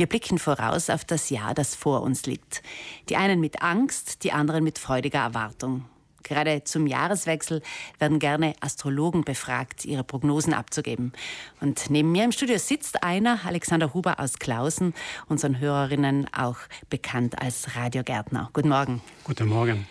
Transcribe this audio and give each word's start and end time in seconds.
Wir 0.00 0.06
blicken 0.06 0.38
voraus 0.38 0.88
auf 0.88 1.04
das 1.04 1.28
Jahr, 1.28 1.52
das 1.52 1.74
vor 1.74 2.00
uns 2.00 2.24
liegt. 2.24 2.62
Die 3.10 3.16
einen 3.16 3.38
mit 3.38 3.60
Angst, 3.60 4.24
die 4.24 4.32
anderen 4.32 4.64
mit 4.64 4.78
freudiger 4.78 5.18
Erwartung. 5.18 5.84
Gerade 6.22 6.64
zum 6.64 6.86
Jahreswechsel 6.86 7.60
werden 7.98 8.18
gerne 8.18 8.54
Astrologen 8.60 9.24
befragt, 9.24 9.84
ihre 9.84 10.02
Prognosen 10.02 10.54
abzugeben. 10.54 11.12
Und 11.60 11.90
neben 11.90 12.12
mir 12.12 12.24
im 12.24 12.32
Studio 12.32 12.56
sitzt 12.56 13.02
einer, 13.02 13.40
Alexander 13.44 13.92
Huber 13.92 14.20
aus 14.20 14.38
Klausen, 14.38 14.94
unseren 15.28 15.58
Hörerinnen 15.58 16.32
auch 16.32 16.56
bekannt 16.88 17.38
als 17.42 17.76
Radiogärtner. 17.76 18.48
Guten 18.54 18.70
Morgen. 18.70 19.02
Guten 19.24 19.48
Morgen. 19.48 19.86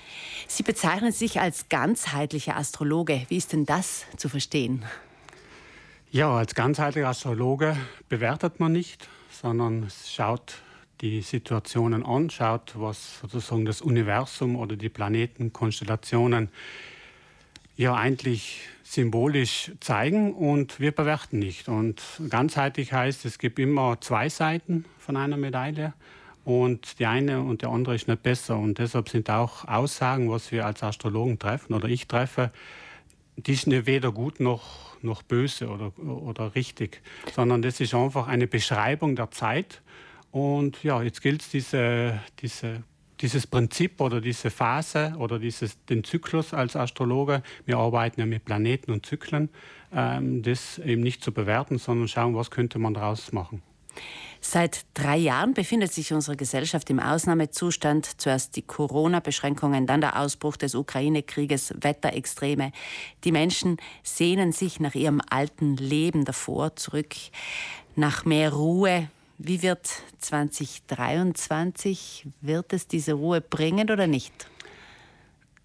Sie 0.48 0.64
bezeichnen 0.64 1.12
sich 1.12 1.40
als 1.40 1.70
ganzheitlicher 1.70 2.58
Astrologe. 2.58 3.28
Wie 3.30 3.38
ist 3.38 3.54
denn 3.54 3.68
das 3.68 4.06
zu 4.18 4.28
verstehen? 4.28 4.84
Ja, 6.10 6.32
als 6.32 6.56
ganzheitlicher 6.56 7.10
Astrologe 7.10 7.78
bewertet 8.08 8.60
man 8.60 8.72
nicht, 8.72 9.08
sondern 9.30 9.88
schaut 10.06 10.62
die 11.02 11.22
Situationen 11.22 12.06
an, 12.06 12.30
schaut, 12.30 12.74
was 12.76 13.20
sozusagen 13.22 13.66
das 13.66 13.82
Universum 13.82 14.56
oder 14.56 14.76
die 14.76 14.90
Planetenkonstellationen 14.90 16.50
ja 17.78 17.96
eigentlich 17.96 18.68
symbolisch 18.84 19.72
zeigen 19.80 20.34
und 20.34 20.80
wir 20.80 20.92
bewerten 20.92 21.40
nicht. 21.40 21.70
Und 21.70 22.02
ganzheitlich 22.30 22.92
heißt, 22.92 23.24
es 23.24 23.40
gibt 23.40 23.60
immer 23.60 24.02
zwei 24.02 24.28
Seiten 24.28 24.84
von 24.98 25.16
einer 25.16 25.38
Medaille 25.38 25.94
und 26.44 27.00
die 27.00 27.06
eine 27.06 27.42
und 27.42 27.62
der 27.62 27.70
andere 27.70 27.96
ist 27.96 28.08
nicht 28.08 28.24
besser. 28.24 28.58
Und 28.58 28.80
deshalb 28.80 29.08
sind 29.08 29.30
auch 29.30 29.66
Aussagen, 29.66 30.30
was 30.30 30.52
wir 30.52 30.66
als 30.66 30.84
Astrologen 30.84 31.40
treffen 31.40 31.74
oder 31.74 31.88
ich 31.88 32.08
treffe, 32.08 32.52
die 33.48 33.56
sind 33.56 33.86
weder 33.86 34.12
gut 34.12 34.40
noch, 34.40 34.98
noch 35.02 35.24
böse 35.24 35.70
oder, 35.70 35.98
oder 36.00 36.56
richtig, 36.56 37.02
sondern 37.34 37.62
das 37.62 37.80
ist 37.80 37.94
einfach 37.94 38.28
eine 38.28 38.48
Beschreibung 38.48 39.16
der 39.16 39.32
Zeit. 39.32 39.82
Und 40.32 40.84
ja, 40.84 41.02
jetzt 41.02 41.22
gilt 41.22 41.42
es, 41.42 41.50
diese, 41.50 42.20
diese, 42.40 42.84
dieses 43.22 43.48
Prinzip 43.48 44.00
oder 44.00 44.22
diese 44.22 44.50
Phase 44.52 45.16
oder 45.18 45.40
dieses, 45.40 45.84
den 45.86 46.04
Zyklus 46.04 46.54
als 46.54 46.76
Astrologe, 46.76 47.42
wir 47.66 47.78
arbeiten 47.78 48.20
ja 48.20 48.26
mit 48.26 48.46
Planeten 48.46 48.92
und 48.92 49.06
Zyklen, 49.06 49.50
ähm, 49.94 50.44
das 50.44 50.78
eben 50.80 51.02
nicht 51.02 51.24
zu 51.24 51.32
bewerten, 51.32 51.78
sondern 51.78 52.08
schauen, 52.08 52.36
was 52.36 52.52
könnte 52.52 52.80
man 52.80 52.94
daraus 52.94 53.32
machen. 53.32 53.62
Seit 54.42 54.86
drei 54.94 55.18
Jahren 55.18 55.54
befindet 55.54 55.92
sich 55.92 56.14
unsere 56.14 56.38
Gesellschaft 56.38 56.90
im 56.90 57.00
Ausnahmezustand. 57.00 58.22
Zuerst 58.22 58.56
die 58.56 58.62
Corona-Beschränkungen, 58.62 59.86
dann 59.86 60.02
der 60.02 60.20
Ausbruch 60.20 60.56
des 60.56 60.76
Ukraine-Krieges, 60.76 61.74
Wetterextreme. 61.82 62.72
Die 63.26 63.32
Menschen 63.32 63.78
sehnen 64.04 64.52
sich 64.52 64.80
nach 64.80 64.96
ihrem 64.96 65.22
alten 65.30 65.76
Leben 65.76 66.26
davor 66.26 66.76
zurück, 66.78 67.16
nach 67.96 68.26
mehr 68.26 68.54
Ruhe. 68.54 69.10
Wie 69.38 69.62
wird 69.62 69.90
2023? 70.20 72.26
Wird 72.42 72.74
es 72.74 72.88
diese 72.88 73.14
Ruhe 73.14 73.42
bringen 73.42 73.90
oder 73.90 74.08
nicht? 74.08 74.34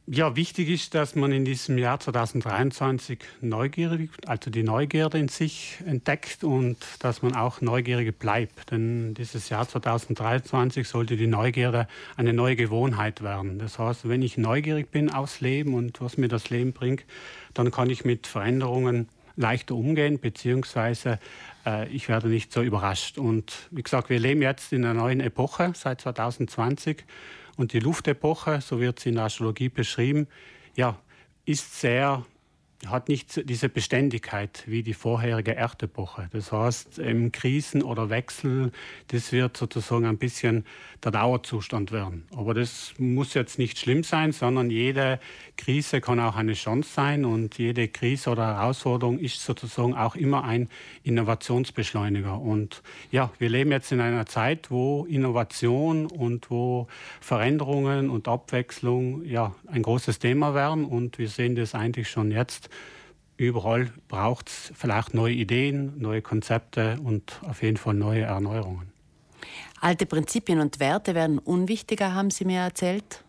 Ja, 0.07 0.37
wichtig 0.37 0.69
ist, 0.69 0.95
dass 0.95 1.15
man 1.15 1.33
in 1.33 1.47
diesem 1.47 1.79
Jahr 1.79 1.99
2023 1.99 3.21
neugierig, 3.41 4.11
also 4.27 4.51
die 4.51 4.63
Neugierde 4.63 5.19
in 5.19 5.29
sich 5.29 5.79
entdeckt 5.87 6.45
und 6.45 6.77
dass 6.99 7.23
man 7.23 7.35
auch 7.35 7.63
neugierig 7.63 8.19
bleibt. 8.19 8.71
Denn 8.71 9.15
dieses 9.15 9.49
Jahr 9.49 9.67
2023 9.67 10.87
sollte 10.87 11.17
die 11.17 11.27
Neugierde 11.27 11.89
eine 12.19 12.35
neue 12.35 12.55
Gewohnheit 12.55 13.23
werden. 13.23 13.59
Das 13.59 13.79
heißt, 13.79 14.07
wenn 14.07 14.21
ich 14.21 14.37
neugierig 14.37 14.91
bin 14.91 15.11
aufs 15.11 15.41
Leben 15.41 15.73
und 15.73 16.03
was 16.03 16.19
mir 16.19 16.29
das 16.29 16.51
Leben 16.51 16.75
bringt, 16.75 17.07
dann 17.55 17.71
kann 17.71 17.89
ich 17.89 18.05
mit 18.05 18.27
Veränderungen 18.27 19.09
leichter 19.37 19.75
umgehen, 19.75 20.19
beziehungsweise 20.21 21.19
äh, 21.65 21.89
ich 21.89 22.11
werde 22.11 22.29
nicht 22.29 22.53
so 22.53 22.61
überrascht. 22.61 23.17
Und 23.17 23.55
wie 23.71 23.83
gesagt, 23.83 24.11
wir 24.11 24.19
leben 24.19 24.43
jetzt 24.43 24.71
in 24.75 24.85
einer 24.85 24.93
neuen 24.93 25.21
Epoche 25.21 25.73
seit 25.75 26.03
2020 26.03 27.05
und 27.57 27.73
die 27.73 27.81
Luftepoche, 27.81 28.61
so 28.61 28.81
wird 28.81 29.01
sie 29.01 29.11
in 29.11 29.17
der 29.17 29.25
Astrologie 29.25 29.69
beschrieben, 29.69 30.27
ja, 30.75 30.99
ist 31.45 31.81
sehr 31.81 32.25
hat 32.89 33.09
nicht 33.09 33.49
diese 33.49 33.69
Beständigkeit 33.69 34.65
wie 34.67 34.83
die 34.83 34.95
vorherige 34.95 35.55
Erdepoche. 35.55 36.29
Das 36.33 36.53
heißt, 36.53 36.99
im 36.99 37.33
Krisen 37.33 37.83
oder 37.83 38.11
Wechsel, 38.11 38.73
das 39.09 39.33
wird 39.33 39.57
sozusagen 39.57 40.07
ein 40.07 40.19
bisschen 40.19 40.65
der 41.03 41.13
Dauerzustand 41.13 41.93
werden. 41.93 42.25
Aber 42.35 42.55
das 42.55 42.95
muss 42.99 43.35
jetzt 43.35 43.59
nicht 43.59 43.79
schlimm 43.79 44.03
sein, 44.03 44.33
sondern 44.33 44.71
jede 44.71 45.21
Krise 45.57 46.01
kann 46.01 46.19
auch 46.21 46.37
eine 46.37 46.55
Chance 46.55 46.91
sein 46.93 47.25
und 47.25 47.59
jede 47.59 47.89
Krise 47.89 48.31
oder 48.31 48.47
Herausforderung 48.47 49.19
ist 49.19 49.41
sozusagen 49.43 49.95
auch 49.95 50.17
immer 50.17 50.45
ein 50.45 50.69
Innovationsbeschleuniger. 51.03 52.41
Und 52.41 52.83
ja, 53.11 53.31
wir 53.39 53.49
leben 53.49 53.71
jetzt 53.71 53.93
in 53.93 54.01
einer 54.01 54.27
Zeit, 54.27 54.71
wo 54.71 55.05
Innovation 55.05 56.07
und 56.07 56.51
wo 56.51 56.89
Veränderungen 57.21 58.11
und 58.11 58.29
Abwechslung 58.29 59.25
ja 59.25 59.55
ein 59.67 59.83
großes 59.83 60.19
Thema 60.19 60.55
werden 60.55 60.85
und 60.85 61.19
wir 61.19 61.29
sehen 61.29 61.55
das 61.55 61.75
eigentlich 61.75 62.09
schon 62.09 62.31
jetzt 62.31 62.71
überall 63.37 63.91
braucht 64.09 64.49
es 64.49 64.73
vielleicht 64.75 65.15
neue 65.15 65.35
Ideen, 65.35 65.99
neue 65.99 66.23
Konzepte 66.23 66.99
und 67.03 67.41
auf 67.43 67.63
jeden 67.63 67.77
Fall 67.77 67.95
neue 67.95 68.23
Erneuerungen. 68.23 68.93
Alte 69.81 70.07
Prinzipien 70.07 70.61
und 70.61 70.81
Werte 70.81 71.15
werden 71.15 71.39
unwichtiger, 71.39 72.15
haben 72.15 72.31
Sie 72.31 72.45
mir 72.45 72.61
erzählt? 72.61 73.23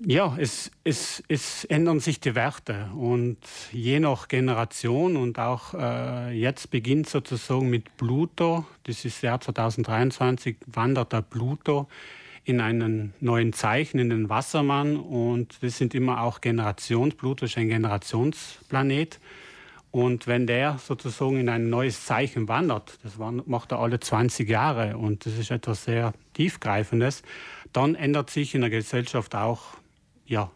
Ja, 0.00 0.36
es, 0.38 0.70
es, 0.84 1.24
es 1.26 1.64
ändern 1.64 1.98
sich 1.98 2.20
die 2.20 2.36
Werte 2.36 2.88
und 2.96 3.38
je 3.72 3.98
nach 3.98 4.28
Generation 4.28 5.16
und 5.16 5.40
auch 5.40 5.74
äh, 5.74 6.30
jetzt 6.38 6.70
beginnt 6.70 7.08
sozusagen 7.08 7.68
mit 7.68 7.96
Pluto, 7.96 8.64
das 8.84 9.04
ist 9.04 9.22
Jahr 9.22 9.40
2023, 9.40 10.56
wandert 10.66 11.12
der 11.12 11.22
Pluto 11.22 11.88
in 12.48 12.60
einen 12.60 13.12
neuen 13.20 13.52
Zeichen, 13.52 13.98
in 13.98 14.10
den 14.10 14.28
Wassermann. 14.28 14.96
Und 14.96 15.62
das 15.62 15.78
sind 15.78 15.94
immer 15.94 16.22
auch 16.22 16.40
Generations, 16.40 17.14
Pluto 17.14 17.44
ist 17.44 17.58
ein 17.58 17.68
Generationsplanet. 17.68 19.20
Und 19.90 20.26
wenn 20.26 20.46
der 20.46 20.78
sozusagen 20.78 21.38
in 21.38 21.48
ein 21.48 21.70
neues 21.70 22.04
Zeichen 22.04 22.48
wandert, 22.48 22.98
das 23.02 23.18
macht 23.18 23.72
er 23.72 23.78
alle 23.78 24.00
20 24.00 24.48
Jahre 24.48 24.98
und 24.98 25.24
das 25.24 25.38
ist 25.38 25.50
etwas 25.50 25.84
sehr 25.84 26.12
Tiefgreifendes, 26.34 27.22
dann 27.72 27.94
ändert 27.94 28.30
sich 28.30 28.54
in 28.54 28.60
der 28.60 28.70
Gesellschaft 28.70 29.34
auch 29.34 29.62
ja, 30.26 30.50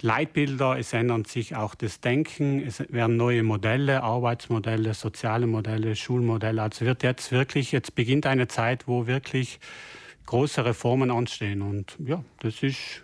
Leitbilder, 0.00 0.78
es 0.78 0.92
ändert 0.92 1.28
sich 1.28 1.54
auch 1.54 1.76
das 1.76 2.00
Denken, 2.00 2.60
es 2.60 2.80
werden 2.92 3.16
neue 3.16 3.44
Modelle, 3.44 4.02
Arbeitsmodelle, 4.02 4.94
soziale 4.94 5.46
Modelle, 5.46 5.94
Schulmodelle. 5.94 6.60
Also 6.60 6.84
wird 6.84 7.04
jetzt 7.04 7.30
wirklich, 7.30 7.70
jetzt 7.70 7.94
beginnt 7.94 8.26
eine 8.26 8.48
Zeit, 8.48 8.88
wo 8.88 9.06
wirklich 9.06 9.60
große 10.26 10.64
Reformen 10.64 11.10
anstehen. 11.10 11.62
Und 11.62 11.96
ja, 12.04 12.24
das 12.40 12.62
ist 12.62 13.02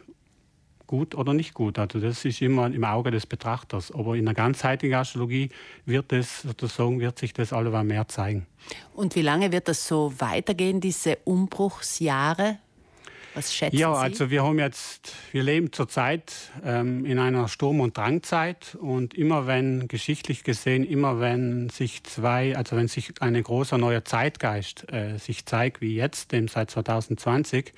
gut 0.86 1.14
oder 1.14 1.34
nicht 1.34 1.54
gut. 1.54 1.78
Also 1.78 2.00
das 2.00 2.24
ist 2.24 2.42
immer 2.42 2.66
im 2.66 2.84
Auge 2.84 3.12
des 3.12 3.24
Betrachters. 3.24 3.92
Aber 3.92 4.16
in 4.16 4.24
der 4.24 4.34
ganzheitlichen 4.34 4.96
Astrologie 4.96 5.50
wird 5.86 6.12
es 6.12 6.42
sozusagen 6.42 6.98
wird 6.98 7.18
sich 7.18 7.32
das 7.32 7.52
alleweil 7.52 7.84
mehr 7.84 8.08
zeigen. 8.08 8.46
Und 8.94 9.14
wie 9.14 9.22
lange 9.22 9.52
wird 9.52 9.68
das 9.68 9.86
so 9.86 10.12
weitergehen, 10.18 10.80
diese 10.80 11.16
Umbruchsjahre? 11.24 12.58
Was 13.34 13.54
schätzen 13.54 13.76
ja, 13.76 13.88
Sie? 13.88 13.94
Ja, 13.94 14.00
also 14.00 14.30
wir 14.30 14.42
haben 14.42 14.58
jetzt, 14.58 15.14
wir 15.32 15.42
leben 15.42 15.72
zurzeit 15.72 16.32
ähm, 16.64 17.04
in 17.04 17.18
einer 17.18 17.48
Sturm- 17.48 17.80
und 17.80 17.96
Drangzeit 17.96 18.76
und 18.80 19.14
immer 19.14 19.46
wenn, 19.46 19.88
geschichtlich 19.88 20.44
gesehen, 20.44 20.84
immer 20.84 21.20
wenn 21.20 21.68
sich 21.70 22.02
zwei, 22.04 22.56
also 22.56 22.76
wenn 22.76 22.88
sich 22.88 23.12
ein 23.20 23.40
großer 23.40 23.78
neuer 23.78 24.04
Zeitgeist 24.04 24.90
äh, 24.92 25.18
sich 25.18 25.46
zeigt, 25.46 25.80
wie 25.80 25.94
jetzt, 25.94 26.32
dem 26.32 26.48
seit 26.48 26.70
2020, 26.70 27.72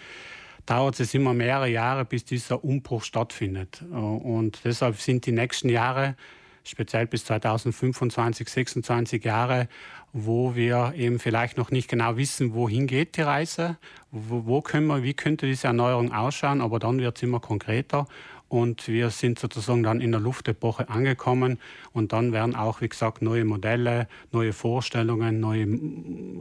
dauert 0.66 0.98
es 1.00 1.12
immer 1.14 1.34
mehrere 1.34 1.68
Jahre, 1.68 2.04
bis 2.04 2.24
dieser 2.24 2.64
Umbruch 2.64 3.04
stattfindet. 3.04 3.82
Äh, 3.90 3.94
und 3.94 4.60
deshalb 4.64 4.96
sind 5.00 5.26
die 5.26 5.32
nächsten 5.32 5.68
Jahre 5.68 6.16
speziell 6.64 7.06
bis 7.06 7.24
2025, 7.24 8.48
26 8.48 9.24
Jahre, 9.24 9.68
wo 10.12 10.54
wir 10.54 10.92
eben 10.96 11.18
vielleicht 11.18 11.56
noch 11.56 11.70
nicht 11.70 11.88
genau 11.88 12.16
wissen, 12.16 12.54
wohin 12.54 12.86
geht 12.86 13.16
die 13.16 13.22
Reise, 13.22 13.78
wo, 14.10 14.46
wo 14.46 14.60
können 14.60 14.86
wir, 14.86 15.02
wie 15.02 15.14
könnte 15.14 15.46
diese 15.46 15.68
Erneuerung 15.68 16.12
ausschauen, 16.12 16.60
aber 16.60 16.78
dann 16.78 16.98
wird 16.98 17.16
es 17.16 17.22
immer 17.22 17.40
konkreter 17.40 18.06
und 18.52 18.86
wir 18.86 19.08
sind 19.08 19.38
sozusagen 19.38 19.82
dann 19.82 20.02
in 20.02 20.12
der 20.12 20.20
Luftepoche 20.20 20.90
angekommen 20.90 21.58
und 21.94 22.12
dann 22.12 22.32
werden 22.32 22.54
auch, 22.54 22.82
wie 22.82 22.88
gesagt, 22.88 23.22
neue 23.22 23.46
Modelle, 23.46 24.08
neue 24.30 24.52
Vorstellungen, 24.52 25.40
neue 25.40 25.66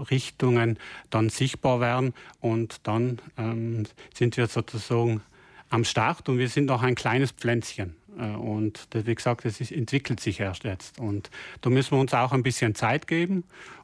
Richtungen 0.10 0.78
dann 1.10 1.30
sichtbar 1.30 1.80
werden 1.80 2.14
und 2.42 2.86
dann 2.86 3.20
ähm, 3.38 3.84
sind 4.14 4.36
wir 4.36 4.48
sozusagen 4.48 5.22
am 5.70 5.86
Start 5.86 6.28
und 6.28 6.38
wir 6.38 6.50
sind 6.50 6.66
noch 6.66 6.84
ein 6.84 6.96
kleines 6.96 7.32
Pflänzchen. 7.32 7.96
Äh, 8.18 8.36
und 8.36 8.88
wie 8.94 9.16
gesagt, 9.16 9.46
es 9.46 9.72
entwickelt 9.72 10.20
sich 10.20 10.40
erst 10.40 10.64
jetzt. 10.64 11.00
Und 11.00 11.30
da 11.62 11.70
müssen 11.70 11.92
wir 11.92 12.00
uns 12.00 12.14
auch 12.14 12.32
ein 12.32 12.44
bisschen 12.44 12.76
Zeit 12.76 13.08
geben. 13.08 13.44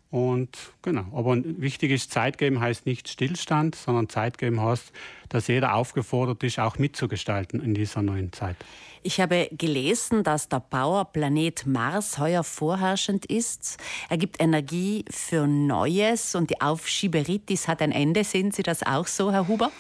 Und 0.09 0.57
genau, 0.83 1.05
aber 1.13 1.37
wichtig 1.43 1.91
ist, 1.91 2.11
Zeit 2.11 2.37
geben 2.37 2.61
heißt 2.61 2.85
nicht 2.85 3.09
Stillstand, 3.09 3.75
sondern 3.75 4.07
Zeit 4.07 4.37
geben 4.37 4.61
heißt, 4.61 4.93
dass 5.27 5.47
jeder 5.47 5.75
aufgefordert 5.75 6.41
ist, 6.43 6.59
auch 6.59 6.77
mitzugestalten 6.77 7.61
in 7.61 7.73
dieser 7.73 8.01
neuen 8.01 8.31
Zeit. 8.31 8.55
Ich 9.03 9.19
habe 9.19 9.49
gelesen, 9.51 10.23
dass 10.23 10.47
der 10.47 10.61
Bauerplanet 10.61 11.65
Mars 11.65 12.19
heuer 12.19 12.43
vorherrschend 12.43 13.25
ist. 13.25 13.77
Er 14.09 14.17
gibt 14.17 14.41
Energie 14.41 15.03
für 15.09 15.45
Neues 15.45 16.35
und 16.35 16.49
die 16.49 16.61
Aufschieberitis 16.61 17.67
hat 17.67 17.81
ein 17.81 17.91
Ende. 17.91 18.23
Sehen 18.23 18.51
Sie 18.51 18.63
das 18.63 18.83
auch 18.83 19.07
so, 19.07 19.31
Herr 19.31 19.47
Huber? 19.47 19.71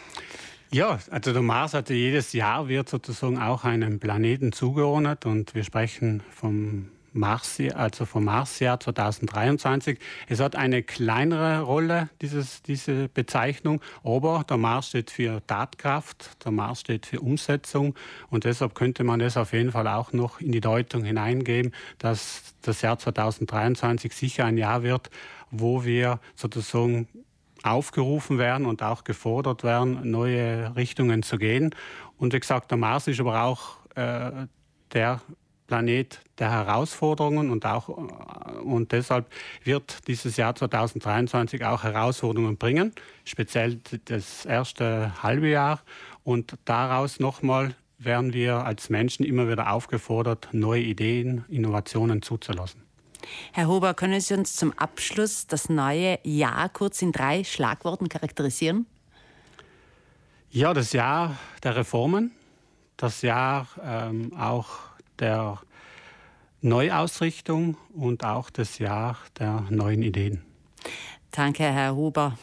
Ja, 0.71 0.99
also 1.11 1.31
der 1.31 1.41
Mars 1.41 1.73
hatte 1.73 1.93
jedes 1.93 2.33
Jahr 2.33 2.67
wird 2.67 2.89
sozusagen 2.89 3.37
auch 3.37 3.63
einem 3.63 3.99
Planeten 3.99 4.51
zugeordnet 4.51 5.25
und 5.25 5.55
wir 5.55 5.63
sprechen 5.63 6.21
vom 6.29 6.89
Mars, 7.13 7.57
also 7.73 8.05
vom 8.05 8.25
Marsjahr 8.25 8.79
2023. 8.79 9.97
Es 10.27 10.41
hat 10.41 10.57
eine 10.57 10.83
kleinere 10.83 11.61
Rolle, 11.61 12.09
dieses, 12.21 12.61
diese 12.63 13.07
Bezeichnung, 13.07 13.81
aber 14.03 14.45
der 14.47 14.57
Mars 14.57 14.89
steht 14.89 15.09
für 15.09 15.41
Tatkraft, 15.47 16.43
der 16.43 16.51
Mars 16.51 16.81
steht 16.81 17.05
für 17.05 17.21
Umsetzung 17.21 17.95
und 18.29 18.43
deshalb 18.43 18.75
könnte 18.75 19.05
man 19.05 19.19
das 19.19 19.37
auf 19.37 19.53
jeden 19.53 19.71
Fall 19.71 19.87
auch 19.87 20.11
noch 20.11 20.41
in 20.41 20.51
die 20.51 20.61
Deutung 20.61 21.05
hineingeben, 21.05 21.73
dass 21.97 22.53
das 22.61 22.81
Jahr 22.81 22.99
2023 22.99 24.13
sicher 24.13 24.43
ein 24.43 24.57
Jahr 24.57 24.83
wird, 24.83 25.09
wo 25.49 25.85
wir 25.85 26.19
sozusagen 26.35 27.07
aufgerufen 27.63 28.37
werden 28.37 28.65
und 28.65 28.83
auch 28.83 29.03
gefordert 29.03 29.63
werden, 29.63 30.09
neue 30.09 30.75
Richtungen 30.75 31.23
zu 31.23 31.37
gehen. 31.37 31.73
Und 32.17 32.33
wie 32.33 32.39
gesagt, 32.39 32.71
der 32.71 32.77
Mars 32.77 33.07
ist 33.07 33.19
aber 33.19 33.43
auch 33.43 33.77
äh, 33.95 34.47
der 34.93 35.21
Planet 35.67 36.21
der 36.39 36.51
Herausforderungen 36.51 37.51
und 37.51 37.65
auch 37.65 37.89
und 37.89 38.91
deshalb 38.93 39.27
wird 39.63 40.07
dieses 40.07 40.37
Jahr 40.37 40.55
2023 40.55 41.63
auch 41.65 41.83
Herausforderungen 41.83 42.57
bringen, 42.57 42.93
speziell 43.25 43.79
das 44.05 44.45
erste 44.45 45.21
halbe 45.21 45.49
Jahr 45.49 45.81
und 46.23 46.55
daraus 46.65 47.19
nochmal 47.19 47.75
werden 47.97 48.33
wir 48.33 48.65
als 48.65 48.89
Menschen 48.89 49.25
immer 49.25 49.49
wieder 49.49 49.71
aufgefordert, 49.71 50.49
neue 50.51 50.81
Ideen, 50.81 51.43
Innovationen 51.49 52.21
zuzulassen. 52.21 52.86
Herr 53.53 53.67
Huber, 53.67 53.93
können 53.93 54.19
Sie 54.21 54.33
uns 54.33 54.55
zum 54.55 54.73
Abschluss 54.73 55.47
das 55.47 55.69
neue 55.69 56.19
Jahr 56.23 56.69
kurz 56.69 57.01
in 57.01 57.11
drei 57.11 57.43
Schlagworten 57.43 58.09
charakterisieren? 58.09 58.85
Ja, 60.49 60.73
das 60.73 60.93
Jahr 60.93 61.37
der 61.63 61.75
Reformen, 61.75 62.31
das 62.95 63.21
Jahr 63.21 63.67
ähm, 63.83 64.33
auch 64.37 64.69
der 65.19 65.59
Neuausrichtung 66.61 67.77
und 67.93 68.23
auch 68.23 68.49
das 68.49 68.79
Jahr 68.79 69.17
der 69.39 69.65
neuen 69.69 70.03
Ideen. 70.03 70.43
Danke, 71.31 71.63
Herr 71.63 71.95
Huber. 71.95 72.37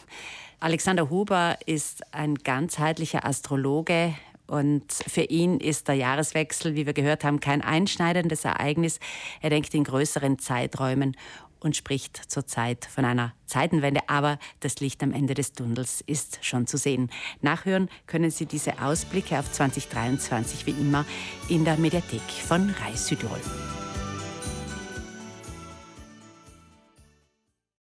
Alexander 0.61 1.11
Huber 1.11 1.59
ist 1.67 2.15
ein 2.15 2.37
ganzheitlicher 2.37 3.25
Astrologe 3.25 4.15
und 4.47 4.93
für 4.93 5.23
ihn 5.23 5.59
ist 5.59 5.89
der 5.89 5.95
Jahreswechsel, 5.95 6.75
wie 6.75 6.87
wir 6.87 6.93
gehört 6.93 7.25
haben, 7.25 7.41
kein 7.41 7.63
einschneidendes 7.63 8.45
Ereignis. 8.45 9.01
Er 9.41 9.51
denkt 9.51 9.75
in 9.75 9.85
größeren 9.85 10.39
Zeiträumen 10.39 11.17
und 11.61 11.77
spricht 11.77 12.31
zurzeit 12.31 12.85
von 12.85 13.07
einer 13.07 13.33
Zeitenwende, 13.47 14.03
aber 14.07 14.39
das 14.61 14.81
Licht 14.81 15.03
am 15.03 15.13
Ende 15.13 15.33
des 15.33 15.55
Tunnels 15.55 16.03
ist 16.07 16.45
schon 16.45 16.67
zu 16.67 16.77
sehen. 16.77 17.11
Nachhören 17.41 17.89
können 18.07 18.31
Sie 18.31 18.45
diese 18.45 18.83
Ausblicke 18.83 19.39
auf 19.39 19.51
2023 19.51 20.67
wie 20.67 20.73
immer 20.73 21.07
in 21.49 21.65
der 21.65 21.79
Mediathek 21.79 22.21
von 22.47 22.69
Reis 22.85 23.07
Südtirol. 23.07 23.41